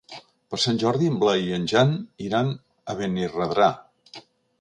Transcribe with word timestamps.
Per 0.53 0.57
Sant 0.61 0.79
Jordi 0.83 1.09
en 1.11 1.19
Blai 1.23 1.43
i 1.49 1.53
en 1.57 1.67
Jan 1.73 1.91
iran 2.29 2.49
a 2.95 2.95
Benirredrà. 3.03 3.69